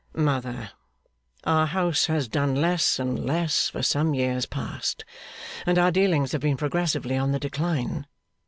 [0.15, 0.71] 'Mother,
[1.43, 5.05] our House has done less and less for some years past,
[5.63, 8.07] and our dealings have been progressively on the decline.